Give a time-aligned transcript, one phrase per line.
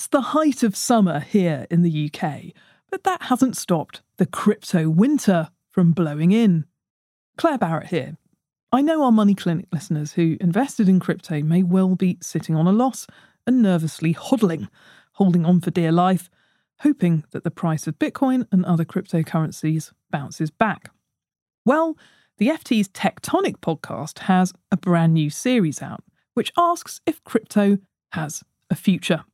[0.00, 2.54] It's the height of summer here in the UK,
[2.90, 6.64] but that hasn't stopped the crypto winter from blowing in.
[7.36, 8.16] Claire Barrett here.
[8.72, 12.66] I know our Money Clinic listeners who invested in crypto may well be sitting on
[12.66, 13.06] a loss
[13.46, 14.68] and nervously hodling,
[15.16, 16.30] holding on for dear life,
[16.78, 20.92] hoping that the price of Bitcoin and other cryptocurrencies bounces back.
[21.66, 21.98] Well,
[22.38, 27.76] the FT's Tectonic podcast has a brand new series out, which asks if crypto
[28.12, 29.24] has a future.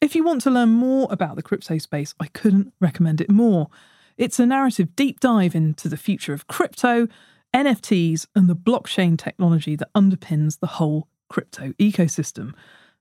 [0.00, 3.68] If you want to learn more about the crypto space, I couldn't recommend it more.
[4.16, 7.08] It's a narrative deep dive into the future of crypto,
[7.52, 12.54] NFTs, and the blockchain technology that underpins the whole crypto ecosystem.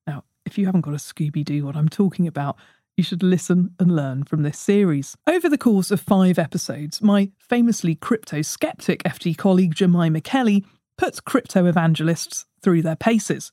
[0.07, 2.57] Now, if you haven't got a Scooby Doo what I'm talking about,
[2.95, 5.15] you should listen and learn from this series.
[5.27, 10.65] Over the course of five episodes, my famously crypto skeptic FT colleague Jemima Kelly
[10.97, 13.51] puts crypto evangelists through their paces.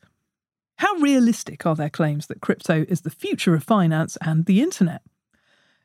[0.79, 5.03] How realistic are their claims that crypto is the future of finance and the internet?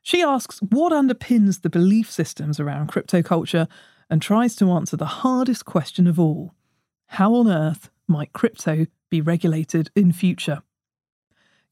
[0.02, 3.68] She asks what underpins the belief systems around crypto culture
[4.10, 6.56] and tries to answer the hardest question of all
[7.08, 10.64] How on earth might crypto be regulated in future?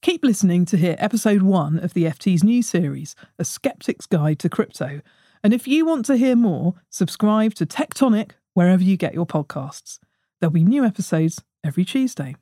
[0.04, 4.50] Keep listening to hear episode one of the FT's new series, A Skeptic's Guide to
[4.50, 5.02] Crypto.
[5.44, 9.98] And if you want to hear more, subscribe to Tectonic wherever you get your podcasts.
[10.40, 12.36] There'll be new episodes every Tuesday.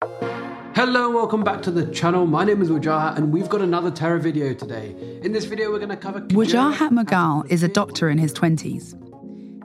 [0.00, 2.24] Hello, and welcome back to the channel.
[2.24, 4.94] My name is Wajahat and we've got another Terra video today.
[5.24, 6.20] In this video, we're going to cover.
[6.20, 8.94] Wajahat Mughal is a doctor in his 20s.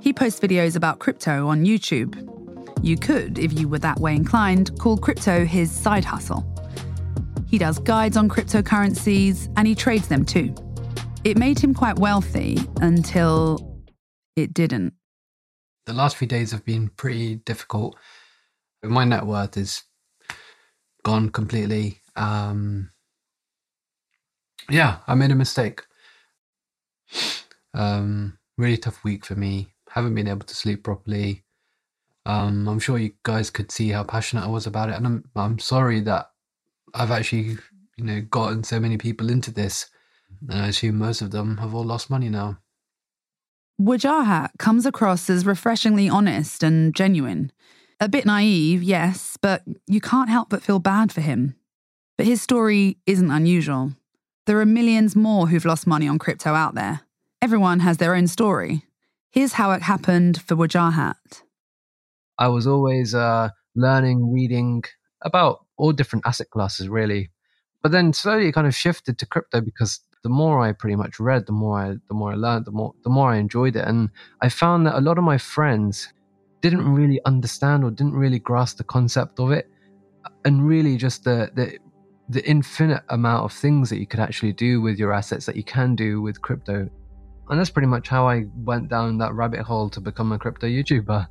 [0.02, 2.18] He posts videos about crypto on YouTube.
[2.82, 6.44] You could, if you were that way inclined, call crypto his side hustle.
[7.48, 10.56] He does guides on cryptocurrencies and he trades them too.
[11.24, 13.86] It made him quite wealthy until
[14.36, 14.96] it didn't.
[15.86, 17.96] The last few days have been pretty difficult.
[18.82, 19.84] My net worth is
[21.04, 22.00] gone completely.
[22.16, 22.92] Um,
[24.70, 25.82] yeah, I made a mistake.
[27.74, 29.74] Um, really tough week for me.
[29.90, 31.44] Haven't been able to sleep properly.
[32.26, 35.24] Um, I'm sure you guys could see how passionate I was about it, and I'm
[35.36, 36.32] I'm sorry that
[36.94, 37.58] I've actually
[37.98, 39.90] you know gotten so many people into this,
[40.50, 42.60] and I assume most of them have all lost money now.
[43.82, 47.52] Wajahat comes across as refreshingly honest and genuine.
[48.00, 51.56] A bit naive, yes, but you can't help but feel bad for him.
[52.18, 53.94] But his story isn't unusual.
[54.46, 57.02] There are millions more who've lost money on crypto out there.
[57.42, 58.86] Everyone has their own story.
[59.32, 61.44] Here's how it happened for Wajahat.
[62.38, 64.84] I was always uh, learning, reading
[65.22, 67.32] about all different asset classes, really.
[67.82, 71.20] But then slowly it kind of shifted to crypto because the more I pretty much
[71.20, 73.86] read, the more I the more I learned, the more the more I enjoyed it,
[73.86, 74.10] and
[74.42, 76.14] I found that a lot of my friends
[76.64, 79.70] didn't really understand or didn't really grasp the concept of it,
[80.46, 81.78] and really just the the
[82.30, 85.64] the infinite amount of things that you could actually do with your assets that you
[85.64, 86.90] can do with crypto.
[87.50, 90.66] And that's pretty much how I went down that rabbit hole to become a crypto
[90.66, 91.28] YouTuber.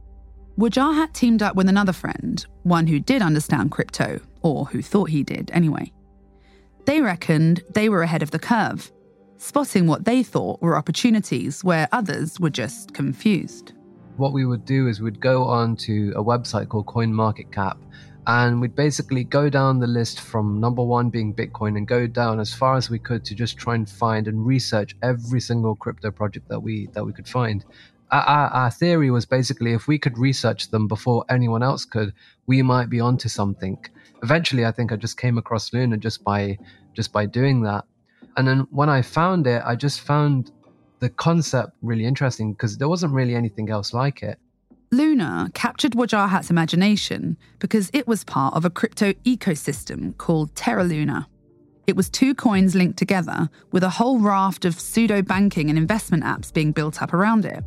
[0.59, 5.22] Wajahat teamed up with another friend, one who did understand crypto, or who thought he
[5.22, 5.91] did anyway.
[6.84, 8.92] They reckoned they were ahead of the curve,
[9.39, 13.72] spotting what they thought were opportunities where others were just confused.
[14.22, 17.77] What we would do is we'd go on to a website called CoinMarketCap
[18.28, 22.39] and we'd basically go down the list from number one being Bitcoin and go down
[22.39, 26.13] as far as we could to just try and find and research every single crypto
[26.13, 27.65] project that we that we could find.
[28.13, 32.15] Our, our, theory was basically if we could research them before anyone else could,
[32.47, 33.84] we might be onto something.
[34.22, 36.59] Eventually, I think I just came across Luna just by
[36.95, 37.86] just by doing that,
[38.36, 40.53] and then when I found it, I just found
[41.03, 44.39] the concept really interesting because there wasn't really anything else like it.
[44.93, 51.28] Luna captured Wajahat's imagination because it was part of a crypto ecosystem called Terra Luna.
[51.89, 56.22] It was two coins linked together with a whole raft of pseudo banking and investment
[56.22, 57.65] apps being built up around it.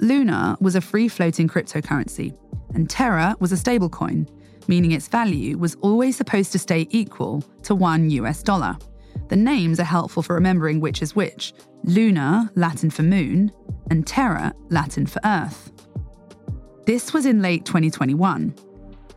[0.00, 2.34] Luna was a free floating cryptocurrency,
[2.72, 4.26] and Terra was a stablecoin,
[4.68, 8.78] meaning its value was always supposed to stay equal to one US dollar.
[9.28, 11.52] The names are helpful for remembering which is which
[11.84, 13.52] Luna, Latin for moon,
[13.90, 15.72] and Terra, Latin for earth.
[16.86, 18.54] This was in late 2021.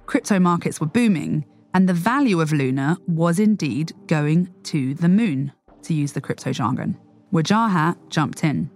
[0.05, 5.51] Crypto markets were booming, and the value of Luna was indeed going to the moon,
[5.83, 6.97] to use the crypto jargon.
[7.33, 8.69] Wajahat jumped in.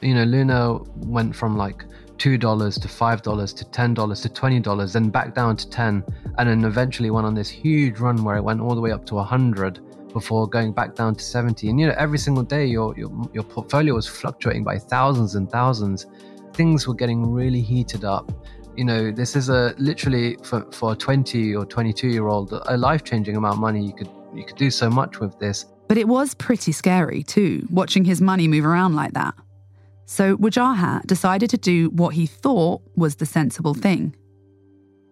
[0.00, 1.84] You know, Luna went from like
[2.16, 2.38] $2
[2.80, 6.04] to $5 to $10 to $20, then back down to 10,
[6.38, 9.04] and then eventually went on this huge run where it went all the way up
[9.06, 9.80] to 100
[10.12, 11.68] before going back down to 70.
[11.68, 15.50] And you know, every single day your, your, your portfolio was fluctuating by thousands and
[15.50, 16.06] thousands
[16.54, 18.32] things were getting really heated up.
[18.76, 22.76] You know, this is a literally for, for a 20 or 22 year old, a
[22.76, 23.84] life changing amount of money.
[23.84, 25.66] You could you could do so much with this.
[25.88, 29.34] But it was pretty scary too, watching his money move around like that.
[30.06, 34.16] So Wajahat decided to do what he thought was the sensible thing.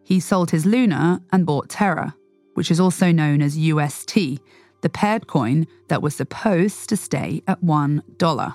[0.04, 2.14] He sold his Luna and bought Terra,
[2.54, 4.40] which is also known as UST,
[4.82, 8.54] the paired coin that was supposed to stay at $1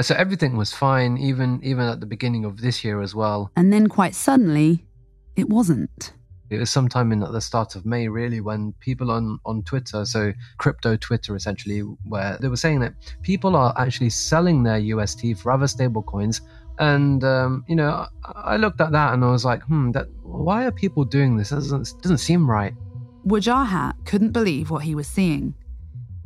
[0.00, 3.72] so everything was fine even even at the beginning of this year as well and
[3.72, 4.84] then quite suddenly
[5.36, 6.12] it wasn't
[6.50, 10.04] it was sometime in at the start of May, really, when people on, on Twitter,
[10.04, 15.38] so crypto Twitter essentially, where they were saying that people are actually selling their UST
[15.38, 16.42] for other stable coins
[16.78, 20.66] And, um, you know, I looked at that and I was like, hmm, that, why
[20.66, 21.52] are people doing this?
[21.52, 22.74] It doesn't, doesn't seem right.
[23.26, 25.54] Wajahat couldn't believe what he was seeing.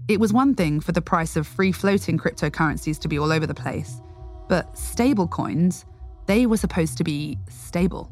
[0.08, 3.46] It was one thing for the price of free floating cryptocurrencies to be all over
[3.46, 4.00] the place,
[4.48, 5.84] but stablecoins,
[6.26, 8.10] they were supposed to be stable.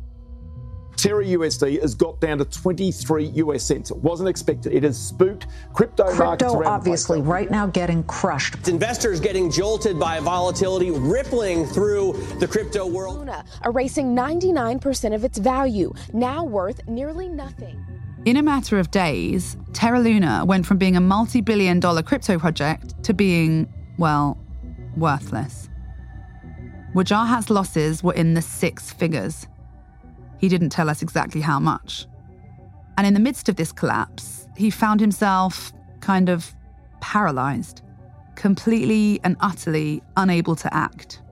[0.94, 3.90] Terra USD has got down to 23 US cents.
[3.90, 4.72] It wasn't expected.
[4.72, 8.68] It has spooked crypto, crypto markets around obviously right now getting crushed.
[8.68, 13.18] Investors getting jolted by volatility rippling through the crypto world.
[13.18, 17.84] Luna erasing 99% of its value, now worth nearly nothing.
[18.26, 22.40] In a matter of days, Terra Luna went from being a multi billion dollar crypto
[22.40, 24.36] project to being, well,
[24.96, 25.68] worthless.
[26.92, 29.46] Wajahat's losses were in the six figures.
[30.38, 32.06] He didn't tell us exactly how much.
[32.98, 36.52] And in the midst of this collapse, he found himself kind of
[37.00, 37.82] paralyzed,
[38.34, 41.22] completely and utterly unable to act.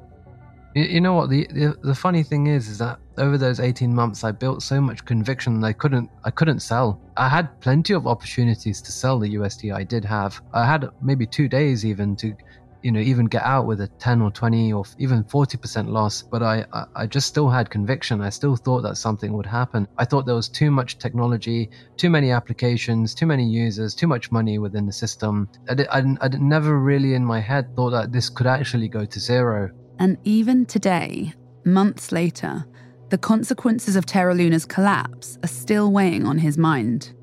[0.76, 1.28] You, know what?
[1.28, 4.80] The, the, the funny thing is, is that over those 18 months, I built so
[4.80, 7.00] much conviction that I couldn't I couldn't sell.
[7.16, 10.40] I had plenty of opportunities to sell the USD I did have.
[10.52, 12.34] I had maybe two days even to,
[12.82, 16.22] you know, even get out with a 10 or 20 or even 40% loss.
[16.22, 16.64] But I
[16.94, 18.20] I just still had conviction.
[18.20, 19.86] I still thought that something would happen.
[19.98, 24.32] I thought there was too much technology, too many applications, too many users, too much
[24.32, 25.48] money within the system.
[25.68, 29.20] I, I, I never really in my head thought that this could actually go to
[29.20, 29.70] zero.
[30.00, 31.32] And even today,
[31.64, 32.66] months later,
[33.14, 37.14] the consequences of Terra Luna's collapse are still weighing on his mind.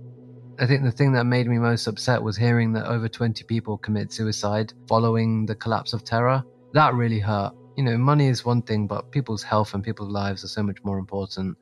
[0.57, 3.77] I think the thing that made me most upset was hearing that over 20 people
[3.77, 6.45] commit suicide following the collapse of Terra.
[6.71, 7.53] That really hurt.
[7.75, 10.77] You know, money is one thing, but people's health and people's lives are so much
[10.85, 11.57] more important.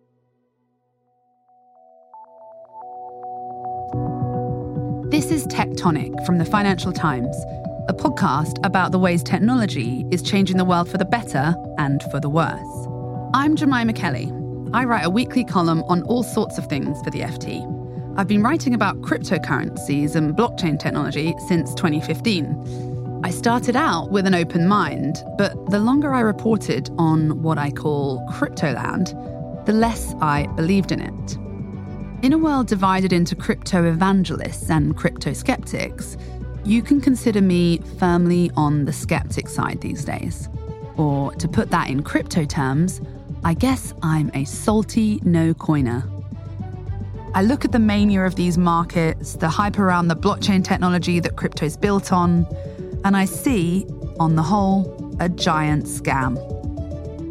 [5.10, 7.36] This is Tectonic from the Financial Times,
[7.88, 12.20] a podcast about the ways technology is changing the world for the better and for
[12.20, 12.79] the worse.
[13.32, 14.32] I'm Jemima Kelly.
[14.74, 17.64] I write a weekly column on all sorts of things for the FT.
[18.18, 23.22] I've been writing about cryptocurrencies and blockchain technology since 2015.
[23.24, 27.70] I started out with an open mind, but the longer I reported on what I
[27.70, 29.14] call cryptoland,
[29.68, 31.38] the less I believed in it.
[32.26, 36.18] In a world divided into crypto evangelists and crypto skeptics,
[36.66, 40.50] you can consider me firmly on the skeptic side these days.
[40.98, 43.00] Or, to put that in crypto terms,
[43.44, 46.04] I guess I'm a salty no coiner.
[47.34, 51.38] I look at the mania of these markets, the hype around the blockchain technology that
[51.38, 52.46] crypto's built on,
[53.06, 53.86] and I see,
[54.20, 56.36] on the whole, a giant scam.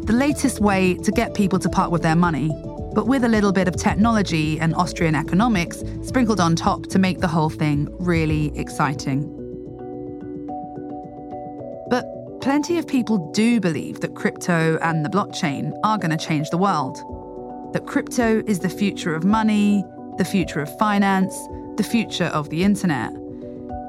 [0.07, 2.49] The latest way to get people to part with their money,
[2.95, 7.19] but with a little bit of technology and Austrian economics sprinkled on top to make
[7.19, 9.35] the whole thing really exciting.
[12.41, 16.57] Plenty of people do believe that crypto and the blockchain are going to change the
[16.57, 16.97] world.
[17.73, 19.83] That crypto is the future of money,
[20.17, 21.37] the future of finance,
[21.75, 23.11] the future of the internet.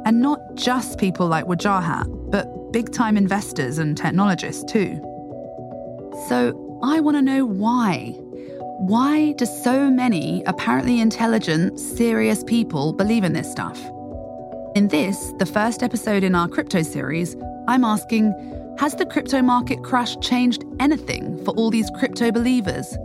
[0.04, 5.00] And not just people like Wajahat, but big time investors and technologists too.
[6.28, 8.16] So, I want to know why.
[8.78, 13.80] Why do so many apparently intelligent, serious people believe in this stuff?
[14.75, 17.37] In this, the first episode in our crypto series,
[17.71, 18.35] I'm asking
[18.79, 22.99] Has the crypto market crash changed anything for all these crypto believers?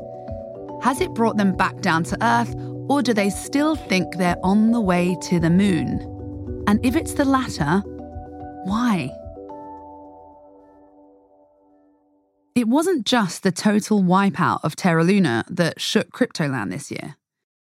[0.82, 2.56] Has it brought them back down to earth,
[2.90, 6.64] or do they still think they're on the way to the moon?
[6.66, 7.84] And if it's the latter,
[8.64, 9.12] why?
[12.56, 17.18] It wasn't just the total wipeout of Terra Luna that shook cryptoland this year.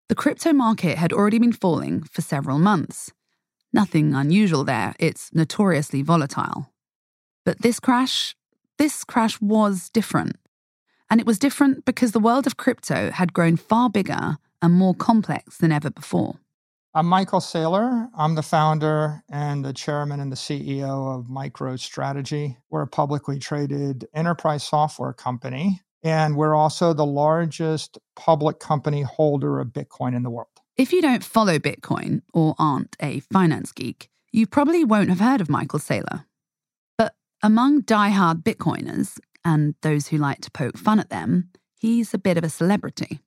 [0.08, 3.12] The crypto market had already been falling for several months.
[3.75, 6.74] Nothing unusual there, it's notoriously volatile.
[7.44, 8.34] But this crash,
[8.78, 10.36] this crash was different.
[11.10, 14.94] And it was different because the world of crypto had grown far bigger and more
[14.94, 16.36] complex than ever before.
[16.94, 18.08] I'm Michael Saylor.
[18.16, 22.56] I'm the founder and the chairman and the CEO of MicroStrategy.
[22.70, 29.58] We're a publicly traded enterprise software company, and we're also the largest public company holder
[29.58, 30.48] of Bitcoin in the world.
[30.76, 35.40] If you don't follow Bitcoin or aren't a finance geek, you probably won't have heard
[35.40, 36.24] of Michael Saylor.
[37.44, 42.38] Among die-hard Bitcoiners and those who like to poke fun at them, he's a bit
[42.38, 43.20] of a celebrity.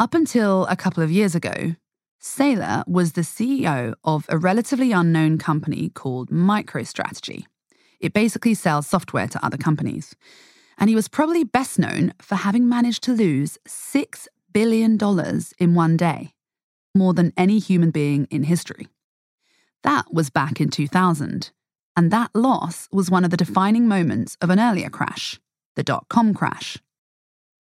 [0.00, 1.76] Up until a couple of years ago,
[2.20, 7.44] Saylor was the CEO of a relatively unknown company called MicroStrategy.
[8.00, 10.16] It basically sells software to other companies.
[10.76, 14.98] And he was probably best known for having managed to lose $6 billion
[15.60, 16.34] in one day,
[16.92, 18.88] more than any human being in history.
[19.84, 21.52] That was back in 2000.
[22.00, 25.38] And that loss was one of the defining moments of an earlier crash,
[25.76, 26.78] the dot com crash.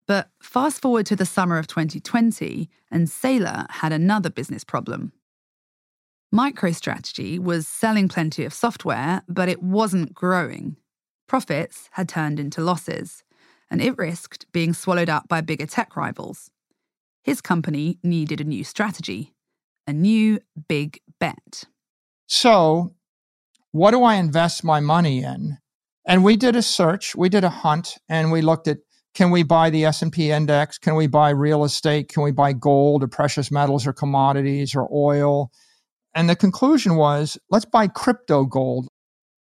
[0.06, 5.14] But fast forward to the summer of 2020, and Saylor had another business problem.
[6.32, 10.76] MicroStrategy was selling plenty of software, but it wasn't growing.
[11.28, 13.24] Profits had turned into losses,
[13.72, 16.52] and it risked being swallowed up by bigger tech rivals.
[17.24, 19.34] His company needed a new strategy,
[19.88, 21.64] a new big bet.
[22.28, 22.94] So,
[23.72, 25.58] what do I invest my money in?
[26.06, 28.78] And we did a search, we did a hunt, and we looked at
[29.16, 30.78] can we buy the S&P index?
[30.78, 32.10] Can we buy real estate?
[32.10, 35.52] Can we buy gold or precious metals or commodities or oil?
[36.16, 38.88] And the conclusion was, let's buy crypto gold.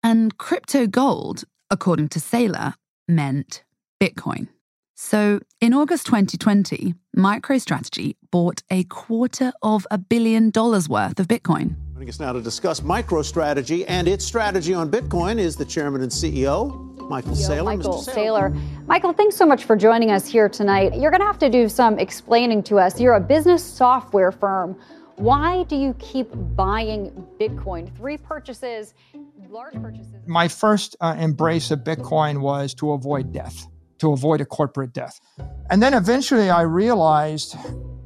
[0.03, 2.75] And crypto gold, according to Saylor,
[3.07, 3.63] meant
[3.99, 4.47] Bitcoin.
[4.95, 11.75] So in August 2020, MicroStrategy bought a quarter of a billion dollars worth of Bitcoin.
[11.95, 16.11] Joining us now to discuss MicroStrategy and its strategy on Bitcoin is the chairman and
[16.11, 17.63] CEO, Michael Saylor.
[17.63, 18.85] Michael Saylor.
[18.85, 20.93] Michael, thanks so much for joining us here tonight.
[20.99, 22.99] You're going to have to do some explaining to us.
[22.99, 24.77] You're a business software firm.
[25.15, 27.95] Why do you keep buying Bitcoin?
[27.95, 28.93] Three purchases,
[29.49, 30.15] large purchases.
[30.27, 33.67] My first uh, embrace of Bitcoin was to avoid death,
[33.99, 35.21] to avoid a corporate death.
[35.69, 37.55] And then eventually I realized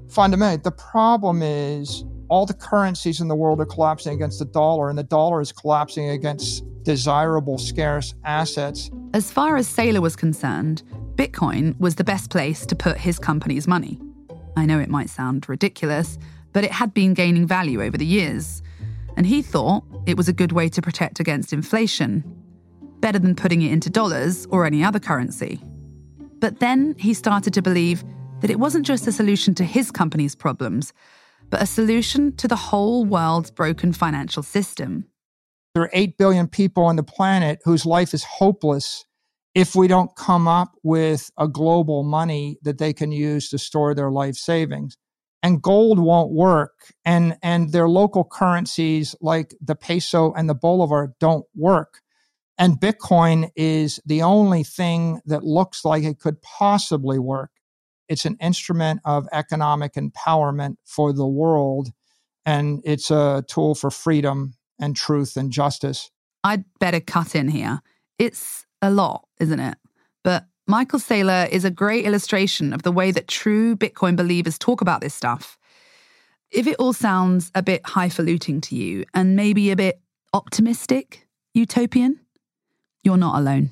[0.09, 4.89] fundamentally the problem is all the currencies in the world are collapsing against the dollar,
[4.89, 8.89] and the dollar is collapsing against desirable, scarce assets.
[9.13, 10.83] As far as Saylor was concerned,
[11.15, 13.99] Bitcoin was the best place to put his company's money.
[14.55, 16.17] I know it might sound ridiculous,
[16.53, 18.61] but it had been gaining value over the years.
[19.17, 22.23] And he thought it was a good way to protect against inflation,
[22.99, 25.61] better than putting it into dollars or any other currency.
[26.39, 28.03] But then he started to believe
[28.41, 30.93] that it wasn't just a solution to his company's problems,
[31.49, 35.05] but a solution to the whole world's broken financial system.
[35.73, 39.05] There are 8 billion people on the planet whose life is hopeless
[39.55, 43.93] if we don't come up with a global money that they can use to store
[43.93, 44.97] their life savings.
[45.41, 46.73] And gold won't work.
[47.05, 52.01] And, and their local currencies like the peso and the bolivar don't work.
[52.57, 57.51] And Bitcoin is the only thing that looks like it could possibly work.
[58.09, 61.89] It's an instrument of economic empowerment for the world,
[62.45, 66.09] and it's a tool for freedom and truth and justice.
[66.43, 67.81] I'd better cut in here.
[68.17, 69.77] It's a lot, isn't it?
[70.23, 74.81] But Michael Saylor is a great illustration of the way that true Bitcoin believers talk
[74.81, 75.57] about this stuff.
[76.51, 80.01] If it all sounds a bit highfalutin to you and maybe a bit
[80.33, 82.19] optimistic, utopian,
[83.03, 83.71] you're not alone.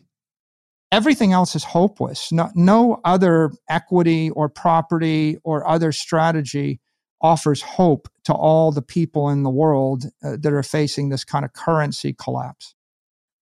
[0.92, 2.32] Everything else is hopeless.
[2.32, 6.80] No, no other equity or property or other strategy
[7.22, 11.44] offers hope to all the people in the world uh, that are facing this kind
[11.44, 12.76] of currency collapse.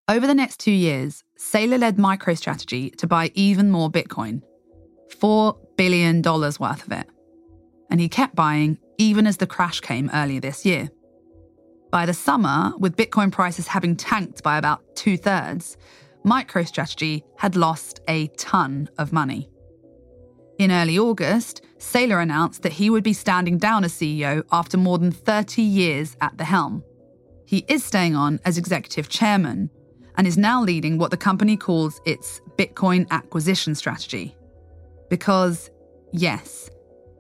[0.08, 4.42] Over the next two years, Saylor led MicroStrategy to buy even more Bitcoin
[5.10, 7.08] $4 billion worth of it.
[7.90, 10.90] And he kept buying even as the crash came earlier this year.
[11.92, 15.78] By the summer, with Bitcoin prices having tanked by about two thirds,
[16.26, 19.50] MicroStrategy had lost a ton of money.
[20.58, 24.98] In early August, Saylor announced that he would be standing down as CEO after more
[24.98, 26.84] than 30 years at the helm.
[27.46, 29.70] He is staying on as executive chairman
[30.18, 34.36] and is now leading what the company calls its Bitcoin acquisition strategy.
[35.10, 35.70] Because,
[36.12, 36.70] yes,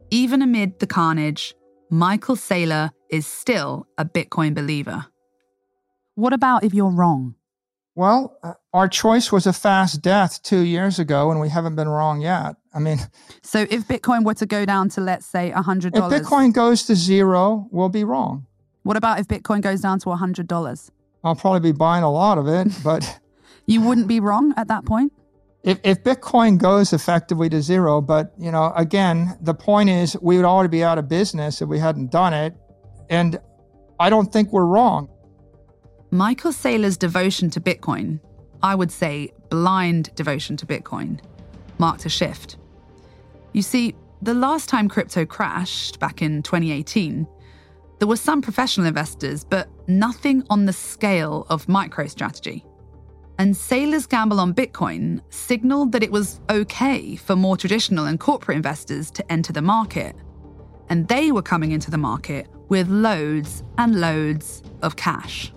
[0.10, 1.54] even amid the carnage,
[1.92, 5.06] Michael Saylor is still a Bitcoin believer.
[6.16, 7.36] What about if you're wrong?
[7.96, 11.88] Well, uh, our choice was a fast death two years ago, and we haven't been
[11.88, 12.56] wrong yet.
[12.74, 13.00] I mean,
[13.42, 16.96] so if Bitcoin were to go down to, let's say, $100, if Bitcoin goes to
[16.96, 18.48] zero, we'll be wrong.
[18.84, 20.90] What about if Bitcoin goes down to $100?
[21.24, 23.20] I'll probably be buying a lot of it, but.
[23.66, 25.14] you wouldn't be wrong at that point?
[25.64, 30.36] If, if Bitcoin goes effectively to zero, but you know, again, the point is we
[30.36, 32.54] would already be out of business if we hadn't done it.
[33.10, 33.40] And
[34.00, 35.10] I don't think we're wrong.
[36.16, 38.22] Michael Saylor's devotion to Bitcoin,
[38.64, 41.20] I would say blind devotion to Bitcoin,
[41.78, 42.56] marked a shift.
[43.52, 47.28] You see, the last time crypto crashed, back in 2018,
[48.00, 52.64] there were some professional investors, but nothing on the scale of MicroStrategy.
[53.38, 58.56] And Saylor's gamble on Bitcoin signaled that it was okay for more traditional and corporate
[58.56, 60.16] investors to enter the market.
[60.88, 65.52] And they were coming into the market with loads and loads of cash.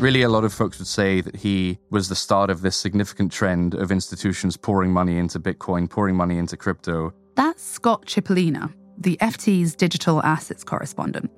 [0.00, 3.30] Really, a lot of folks would say that he was the start of this significant
[3.30, 7.12] trend of institutions pouring money into Bitcoin, pouring money into crypto.
[7.36, 11.30] That's Scott Chipolina, the FT's digital assets correspondent.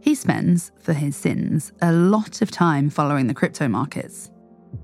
[0.00, 4.30] He spends, for his sins, a lot of time following the crypto markets.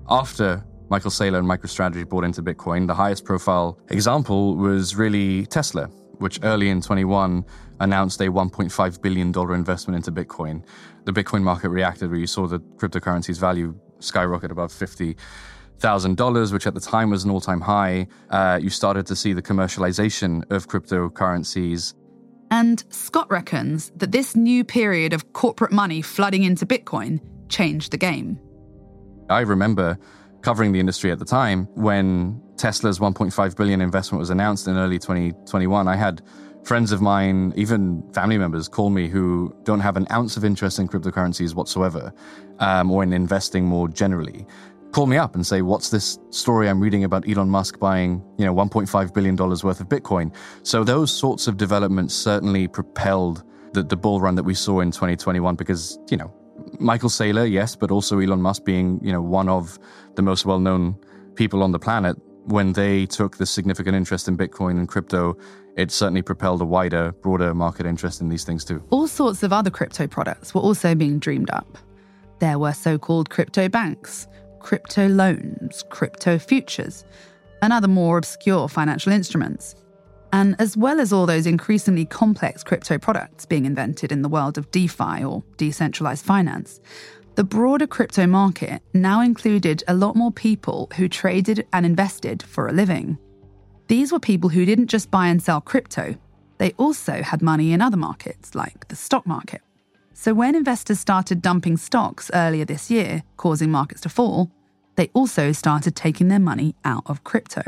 [0.07, 5.89] After Michael Saylor and MicroStrategy bought into Bitcoin, the highest profile example was really Tesla,
[6.19, 7.45] which early in 21
[7.79, 10.63] announced a $1.5 billion investment into Bitcoin.
[11.05, 15.17] The Bitcoin market reacted where you saw the cryptocurrency's value skyrocket above 50
[15.79, 18.07] thousand dollars, which at the time was an all-time high.
[18.29, 21.93] Uh, you started to see the commercialization of cryptocurrencies.
[22.51, 27.97] And Scott reckons that this new period of corporate money flooding into Bitcoin changed the
[27.97, 28.39] game.
[29.29, 29.97] I remember
[30.41, 34.99] covering the industry at the time when Tesla's 1.5 billion investment was announced in early
[34.99, 35.87] 2021.
[35.87, 36.21] I had
[36.63, 40.79] friends of mine, even family members, call me who don't have an ounce of interest
[40.79, 42.13] in cryptocurrencies whatsoever,
[42.59, 44.45] um, or in investing more generally.
[44.91, 48.45] Call me up and say, "What's this story I'm reading about Elon Musk buying, you
[48.45, 53.83] know, 1.5 billion dollars worth of Bitcoin?" So those sorts of developments certainly propelled the,
[53.83, 56.33] the bull run that we saw in 2021 because you know
[56.79, 59.79] Michael Saylor, yes, but also Elon Musk being, you know, one of
[60.15, 60.97] the most well-known
[61.35, 65.37] people on the planet, when they took this significant interest in Bitcoin and crypto,
[65.77, 68.83] it certainly propelled a wider, broader market interest in these things too.
[68.89, 71.77] All sorts of other crypto products were also being dreamed up.
[72.39, 74.27] There were so-called crypto banks,
[74.59, 77.05] crypto loans, crypto futures,
[77.61, 79.75] and other more obscure financial instruments.
[80.31, 84.57] And as well as all those increasingly complex crypto products being invented in the world
[84.57, 86.79] of DeFi or decentralized finance,
[87.35, 92.67] the broader crypto market now included a lot more people who traded and invested for
[92.67, 93.17] a living.
[93.87, 96.15] These were people who didn't just buy and sell crypto,
[96.59, 99.61] they also had money in other markets, like the stock market.
[100.13, 104.51] So when investors started dumping stocks earlier this year, causing markets to fall,
[104.97, 107.63] they also started taking their money out of crypto.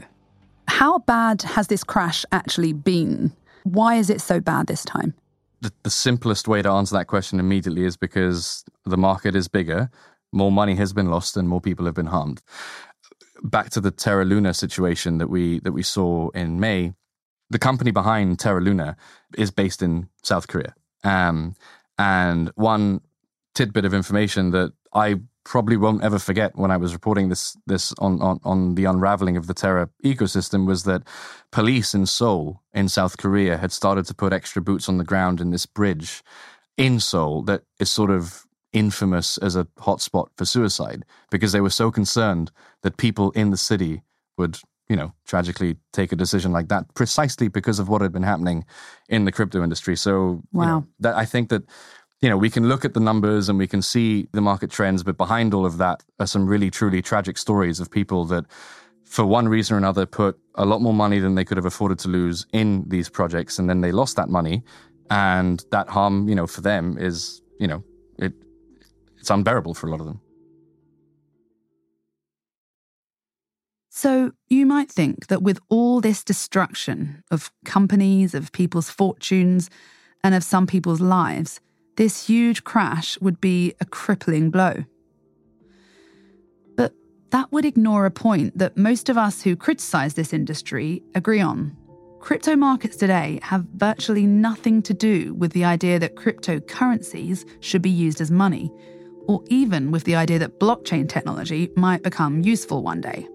[0.72, 3.34] How bad has this crash actually been?
[3.64, 5.14] Why is it so bad this time?
[5.60, 9.92] The, the, simplest way to answer that question immediately is because the market is bigger,
[10.32, 12.42] more money has been lost, and more people have been harmed.
[13.44, 16.94] Back to the Terra Luna situation that we that we saw in May,
[17.50, 18.96] the company behind Terra Luna
[19.38, 20.74] is based in South Korea.
[21.04, 21.54] Um,
[21.98, 23.02] and one
[23.54, 27.94] tidbit of information that I probably won't ever forget when I was reporting this this
[28.00, 31.04] on, on, on the unraveling of the Terra ecosystem was that
[31.52, 35.42] police in Seoul in South Korea had started to put extra boots on the ground
[35.42, 36.24] in this bridge
[36.78, 41.70] in Seoul that is sort of infamous as a hotspot for suicide because they were
[41.70, 42.52] so concerned
[42.84, 44.02] that people in the city
[44.38, 48.24] would you know tragically take a decision like that precisely because of what had been
[48.24, 48.66] happening
[49.10, 50.64] in the crypto industry so wow.
[50.64, 51.64] you know, that I think that
[52.22, 55.04] you know, we can look at the numbers and we can see the market trends,
[55.04, 58.46] but behind all of that are some really truly tragic stories of people that,
[59.06, 61.98] for one reason or another, put a lot more money than they could have afforded
[62.00, 64.64] to lose in these projects, and then they lost that money,
[65.10, 67.84] and that harm, you know, for them is, you know,
[68.20, 68.34] it
[69.18, 70.22] it's unbearable for a lot of them.
[73.90, 79.70] So, you might think that with all this destruction of companies, of people's fortunes,
[80.24, 81.60] and of some people's lives,
[82.02, 84.74] this huge crash would be a crippling blow.
[86.76, 86.96] But
[87.30, 91.78] that would ignore a point that most of us who criticise this industry agree on,
[92.20, 97.92] Crypto markets today have virtually nothing to do with the idea that cryptocurrencies should be
[97.92, 98.72] used as money,
[99.28, 103.28] or even with the idea that blockchain technology might become useful one day.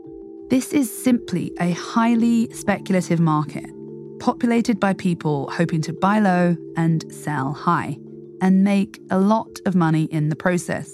[0.50, 3.70] This is simply a highly speculative market,
[4.18, 7.98] populated by people hoping to buy low and sell high,
[8.40, 10.90] and make a lot of money in the process.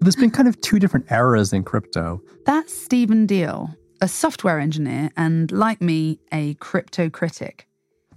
[0.00, 2.20] There's been kind of two different eras in crypto.
[2.44, 7.66] That's Stephen Diehl, a software engineer and, like me, a crypto critic.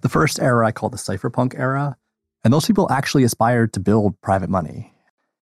[0.02, 1.98] The first era I call the cypherpunk era,
[2.44, 4.94] and those people actually aspired to build private money.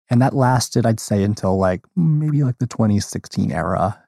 [0.09, 4.03] And that lasted, I'd say, until like maybe like the 2016 era,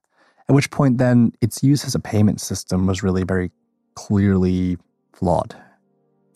[0.48, 3.52] at which point then its use as a payment system was really very
[3.96, 4.78] clearly
[5.14, 5.56] flawed.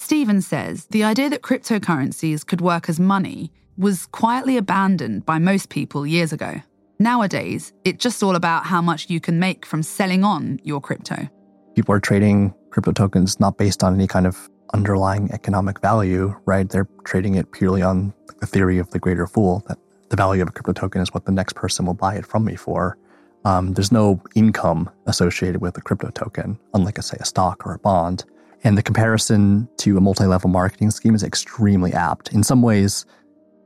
[0.01, 5.67] Stephen says the idea that cryptocurrencies could work as money was quietly abandoned by most
[5.67, 6.61] people years ago.
[6.99, 11.27] Nowadays, it's just all about how much you can make from selling on your crypto.
[11.75, 16.69] People are trading crypto tokens not based on any kind of underlying economic value, right?
[16.69, 20.47] They're trading it purely on the theory of the greater fool that the value of
[20.47, 22.97] a crypto token is what the next person will buy it from me for.
[23.43, 27.79] Um, there's no income associated with a crypto token, unlike, say, a stock or a
[27.79, 28.23] bond.
[28.63, 32.33] And the comparison to a multi level marketing scheme is extremely apt.
[32.33, 33.05] In some ways,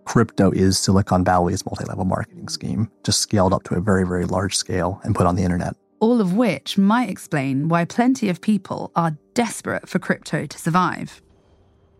[0.05, 4.25] crypto is Silicon Valley's multi level marketing scheme, just scaled up to a very, very
[4.25, 5.75] large scale and put on the internet.
[5.99, 11.21] All of which might explain why plenty of people are desperate for crypto to survive.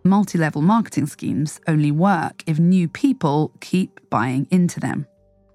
[0.03, 5.07] Multi level marketing schemes only work if new people keep buying into them.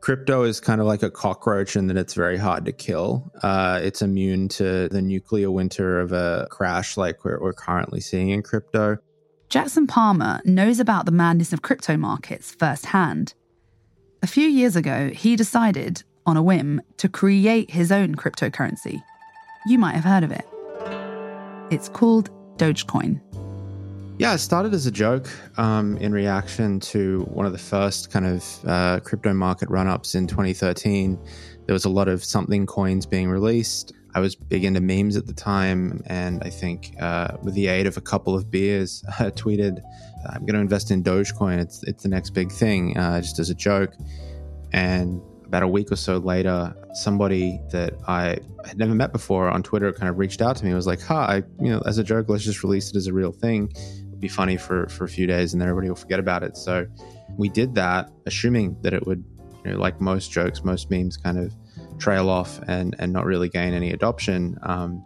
[0.08, 3.30] Crypto is kind of like a cockroach in that it's very hard to kill.
[3.42, 8.30] Uh, it's immune to the nuclear winter of a crash like we're, we're currently seeing
[8.30, 8.96] in crypto.
[9.50, 13.34] Jackson Palmer knows about the madness of crypto markets firsthand.
[14.22, 19.02] A few years ago, he decided, on a whim, to create his own cryptocurrency.
[19.66, 20.46] You might have heard of it.
[21.70, 23.20] It's called Dogecoin.
[24.18, 25.28] Yeah, it started as a joke
[25.58, 30.16] um, in reaction to one of the first kind of uh, crypto market run ups
[30.16, 31.16] in 2013.
[31.66, 33.92] There was a lot of something coins being released.
[34.16, 37.86] I was big into memes at the time, and I think uh, with the aid
[37.86, 39.80] of a couple of beers, I tweeted,
[40.28, 41.60] "I'm going to invest in Dogecoin.
[41.60, 43.94] It's it's the next big thing," uh, just as a joke.
[44.72, 49.62] And about a week or so later, somebody that I had never met before on
[49.62, 50.70] Twitter kind of reached out to me.
[50.70, 53.12] and was like, "Hi, you know, as a joke, let's just release it as a
[53.12, 53.72] real thing.
[54.20, 56.86] Be funny for for a few days, and then everybody will forget about it." So
[57.36, 59.24] we did that, assuming that it would,
[59.64, 61.54] you know, like most jokes, most memes, kind of
[61.98, 64.58] trail off and and not really gain any adoption.
[64.62, 65.04] Um,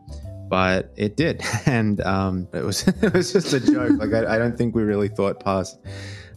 [0.49, 3.99] but it did, and um, it was it was just a joke.
[3.99, 5.79] like I, I, don't think we really thought past.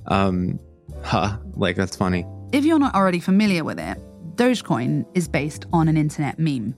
[0.07, 0.59] Um,
[1.03, 2.25] huh, like that's funny.
[2.51, 3.97] If you're not already familiar with it,
[4.35, 6.75] Dogecoin is based on an internet meme.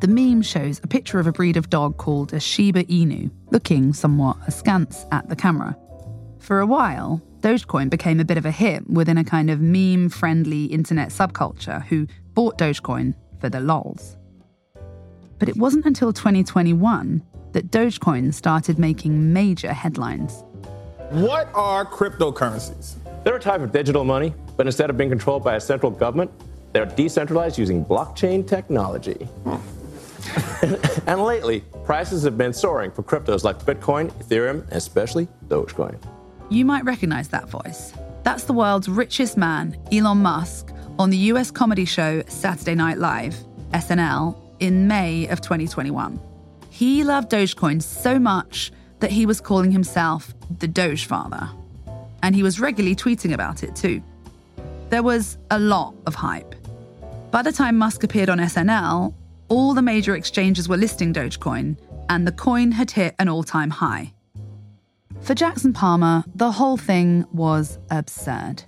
[0.00, 3.92] The meme shows a picture of a breed of dog called a Shiba Inu, looking
[3.92, 5.76] somewhat askance at the camera.
[6.40, 10.08] For a while, Dogecoin became a bit of a hit within a kind of meme
[10.08, 14.16] friendly internet subculture who bought Dogecoin for the lols.
[15.38, 20.42] But it wasn't until 2021 that Dogecoin started making major headlines.
[21.10, 22.94] What are cryptocurrencies?
[23.22, 26.30] They're a type of digital money, but instead of being controlled by a central government,
[26.72, 29.24] they're decentralized using blockchain technology.
[29.44, 29.83] Hmm.
[31.06, 35.96] and lately, prices have been soaring for cryptos like Bitcoin, Ethereum, and especially Dogecoin.
[36.50, 37.92] You might recognize that voice.
[38.22, 43.36] That's the world's richest man, Elon Musk, on the US comedy show Saturday Night Live,
[43.72, 46.20] SNL, in May of 2021.
[46.70, 51.48] He loved Dogecoin so much that he was calling himself the Doge Father.
[52.22, 54.02] And he was regularly tweeting about it too.
[54.90, 56.54] There was a lot of hype.
[57.30, 59.12] By the time Musk appeared on SNL,
[59.54, 61.76] all the major exchanges were listing Dogecoin,
[62.08, 64.12] and the coin had hit an all time high.
[65.20, 68.64] For Jackson Palmer, the whole thing was absurd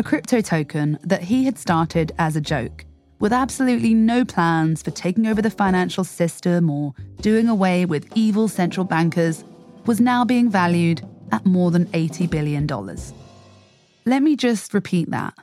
[0.00, 2.86] a crypto token that he had started as a joke,
[3.18, 8.48] with absolutely no plans for taking over the financial system or doing away with evil
[8.48, 9.44] central bankers,
[9.84, 12.66] was now being valued at more than $80 billion.
[14.06, 15.34] Let me just repeat that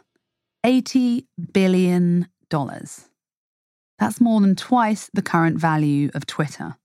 [0.65, 2.27] $80 billion.
[3.99, 6.75] That's more than twice the current value of Twitter.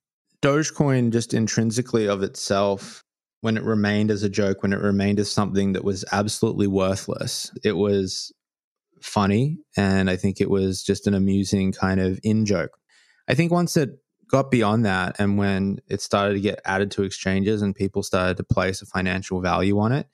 [0.40, 3.05] Dogecoin, just intrinsically of itself,
[3.42, 7.51] when it remained as a joke, when it remained as something that was absolutely worthless.
[7.64, 8.33] It was
[9.01, 9.59] funny.
[9.77, 12.79] And I think it was just an amusing kind of in joke.
[13.29, 13.90] I think once it
[14.31, 18.37] got beyond that and when it started to get added to exchanges and people started
[18.38, 20.07] to place a financial value on it,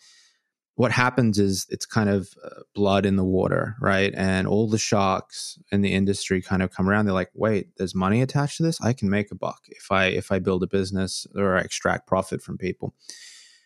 [0.78, 4.14] what happens is it's kind of uh, blood in the water, right?
[4.16, 7.04] And all the sharks in the industry kind of come around.
[7.04, 8.80] They're like, "Wait, there's money attached to this.
[8.80, 12.06] I can make a buck if I if I build a business or I extract
[12.06, 12.94] profit from people."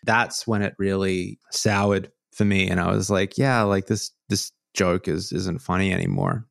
[0.03, 4.51] That's when it really soured for me, and I was like, "Yeah, like this this
[4.73, 6.47] joke is isn't funny anymore."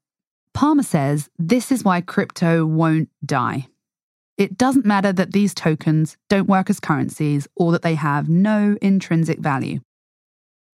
[0.54, 3.66] Palmer says this is why crypto won't die.
[4.38, 8.76] It doesn't matter that these tokens don't work as currencies or that they have no
[8.80, 9.80] intrinsic value.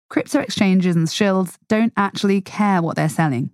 [0.10, 3.52] Crypto exchanges and shills don't actually care what they're selling.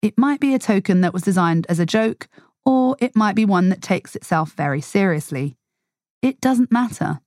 [0.00, 2.28] It might be a token that was designed as a joke,
[2.64, 5.56] or it might be one that takes itself very seriously.
[6.22, 7.20] It doesn't matter,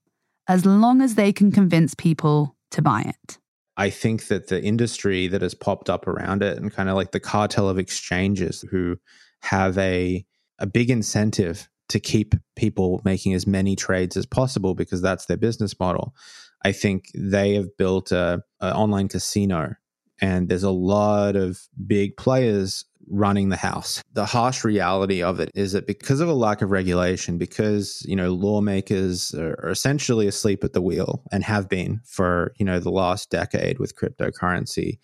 [0.48, 3.38] as long as they can convince people to buy it.
[3.76, 7.12] I think that the industry that has popped up around it and kind of like
[7.12, 8.96] the cartel of exchanges who
[9.42, 10.24] have a
[10.58, 15.36] a big incentive to keep people making as many trades as possible because that's their
[15.36, 16.14] business model.
[16.64, 19.74] I think they have built a, a online casino,
[20.20, 24.02] and there's a lot of big players running the house.
[24.14, 28.16] The harsh reality of it is that because of a lack of regulation, because you
[28.16, 32.90] know lawmakers are essentially asleep at the wheel and have been for you know the
[32.90, 34.98] last decade with cryptocurrency,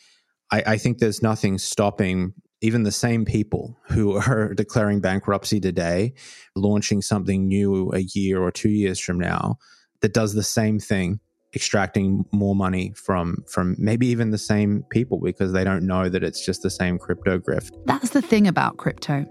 [0.50, 6.14] I, I think there's nothing stopping even the same people who are declaring bankruptcy today,
[6.56, 9.58] launching something new a year or two years from now
[10.00, 11.20] that does the same thing
[11.54, 16.22] extracting more money from from maybe even the same people because they don't know that
[16.22, 17.70] it's just the same crypto grift.
[17.84, 19.26] That's the thing about crypto.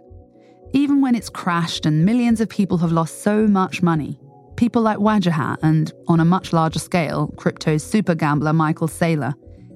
[0.74, 4.18] Even when it's crashed and millions of people have lost so much money,
[4.56, 9.34] people like Wajahat and, on a much larger scale, crypto's super gambler Michael Saylor,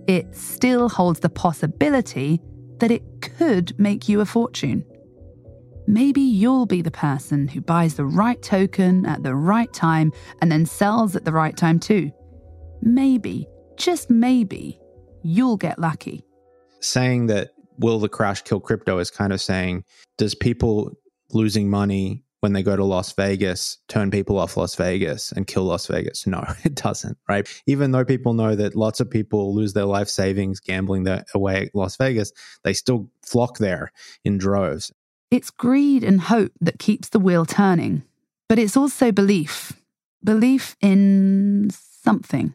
[0.08, 2.40] it still holds the possibility
[2.78, 4.86] that it could make you a fortune.
[5.88, 10.52] Maybe you'll be the person who buys the right token at the right time and
[10.52, 12.12] then sells at the right time too
[12.86, 14.80] maybe, just maybe,
[15.24, 16.24] you'll get lucky.
[16.80, 19.84] Saying that will the crash kill crypto is kind of saying,
[20.18, 20.98] does people
[21.32, 25.64] losing money when they go to Las Vegas turn people off Las Vegas and kill
[25.64, 26.28] Las Vegas?
[26.28, 27.48] No, it doesn't, right?
[27.66, 31.64] Even though people know that lots of people lose their life savings gambling their, away
[31.64, 32.32] at Las Vegas,
[32.64, 33.92] they still flock there
[34.24, 34.94] in droves.
[35.32, 38.04] It's greed and hope that keeps the wheel turning,
[38.48, 39.74] but it's also belief
[40.24, 42.54] belief in something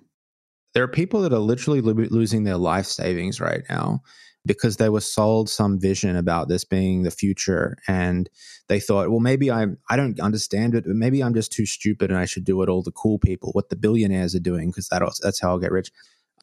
[0.72, 4.02] there are people that are literally lo- losing their life savings right now
[4.46, 8.30] because they were sold some vision about this being the future and
[8.68, 12.10] they thought well maybe i'm i don't understand it but maybe i'm just too stupid
[12.10, 14.88] and i should do what all the cool people what the billionaires are doing because
[14.88, 15.90] that, that's how i'll get rich.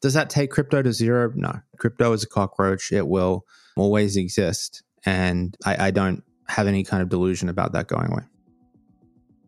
[0.00, 1.32] Does that take crypto to zero?
[1.34, 1.60] No.
[1.76, 2.92] Crypto is a cockroach.
[2.92, 3.44] It will
[3.76, 8.22] always exist and i, I don't have any kind of delusion about that going away.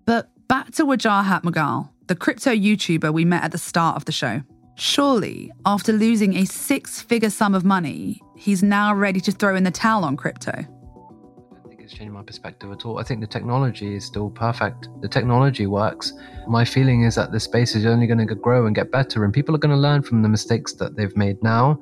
[0.04, 4.12] But back to Wajahat Mughal, the crypto YouTuber we met at the start of the
[4.12, 4.42] show.
[4.74, 9.64] Surely, after losing a six figure sum of money, he's now ready to throw in
[9.64, 10.52] the towel on crypto.
[10.52, 12.98] I don't think it's changed my perspective at all.
[12.98, 14.88] I think the technology is still perfect.
[15.02, 16.12] The technology works.
[16.48, 19.34] My feeling is that the space is only going to grow and get better, and
[19.34, 21.78] people are going to learn from the mistakes that they've made now.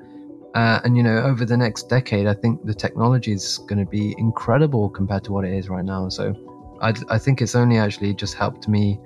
[0.55, 3.89] Uh, and you know, over the next decade, I think the technology is going to
[3.89, 6.09] be incredible compared to what it is right now.
[6.09, 6.35] So,
[6.81, 8.99] I, I think it's only actually just helped me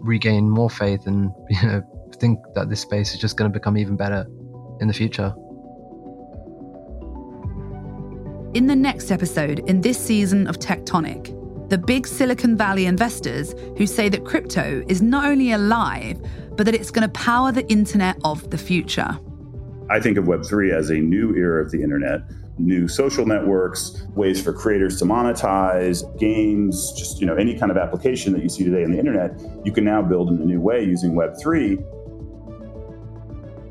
[0.00, 1.82] regain more faith and you know
[2.20, 4.26] think that this space is just going to become even better
[4.80, 5.34] in the future.
[8.54, 11.32] In the next episode in this season of Tectonic,
[11.68, 16.20] the big Silicon Valley investors who say that crypto is not only alive,
[16.56, 19.18] but that it's going to power the internet of the future.
[19.90, 22.22] I think of Web3 as a new era of the internet
[22.58, 27.76] new social networks, ways for creators to monetize, games, just you know any kind of
[27.76, 30.60] application that you see today on the internet, you can now build in a new
[30.60, 31.84] way using web3.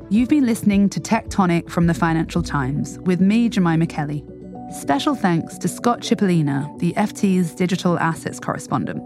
[0.08, 4.24] You've been listening to Tectonic from the Financial Times with me, Jemima Kelly.
[4.70, 9.02] Special thanks to Scott Chipolina, the FT's digital assets correspondent.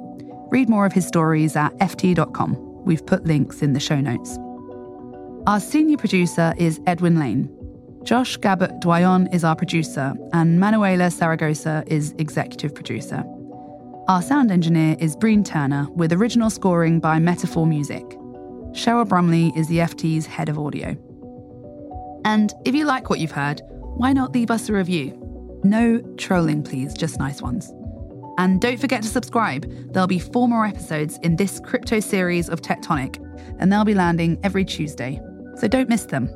[0.50, 2.84] Read more of his stories at FT.com.
[2.84, 4.36] We've put links in the show notes.
[5.46, 7.48] Our senior producer is Edwin Lane.
[8.02, 13.24] Josh Gabert-Doyon is our producer, and Manuela Saragosa is executive producer.
[14.06, 18.04] Our sound engineer is Breen Turner, with original scoring by Metaphor Music.
[18.72, 20.96] Cheryl Brumley is the FT's head of audio.
[22.24, 23.62] And if you like what you've heard,
[23.96, 25.16] why not leave us a review?
[25.64, 27.72] No trolling, please, just nice ones.
[28.38, 29.66] And don't forget to subscribe.
[29.92, 33.18] There'll be four more episodes in this crypto series of Tectonic,
[33.58, 35.20] and they'll be landing every Tuesday.
[35.56, 36.28] So don't miss them.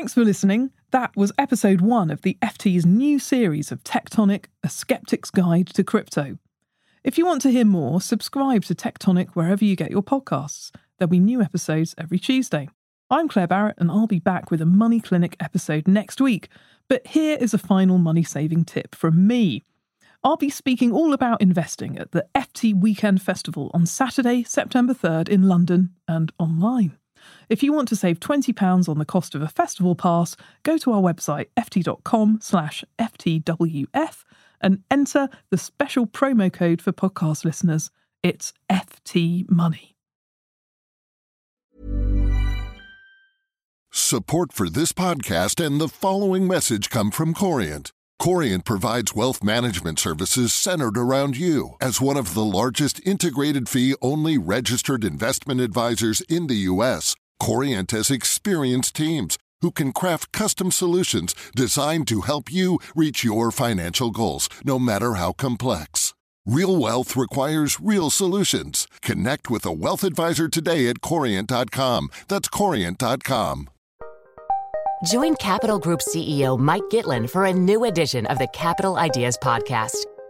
[0.00, 0.70] Thanks for listening.
[0.92, 5.84] That was episode one of the FT's new series of Tectonic, A Skeptic's Guide to
[5.84, 6.38] Crypto.
[7.04, 10.70] If you want to hear more, subscribe to Tectonic wherever you get your podcasts.
[10.96, 12.70] There'll be new episodes every Tuesday.
[13.10, 16.48] I'm Claire Barrett, and I'll be back with a Money Clinic episode next week.
[16.88, 19.64] But here is a final money saving tip from me.
[20.24, 25.28] I'll be speaking all about investing at the FT Weekend Festival on Saturday, September 3rd
[25.28, 26.96] in London and online.
[27.50, 30.92] If you want to save £20 on the cost of a festival pass, go to
[30.92, 34.24] our website ft.com slash ftwf
[34.60, 37.90] and enter the special promo code for podcast listeners.
[38.22, 39.96] It's FT Money.
[43.90, 47.90] Support for this podcast and the following message come from Corient.
[48.20, 51.70] Corient provides wealth management services centered around you.
[51.80, 57.90] As one of the largest integrated fee only registered investment advisors in the U.S., Corient
[57.90, 64.10] has experienced teams who can craft custom solutions designed to help you reach your financial
[64.10, 66.14] goals, no matter how complex.
[66.46, 68.86] Real wealth requires real solutions.
[69.02, 72.10] Connect with a wealth advisor today at Corient.com.
[72.28, 73.68] That's Corient.com.
[75.06, 79.96] Join Capital Group CEO Mike Gitlin for a new edition of the Capital Ideas Podcast.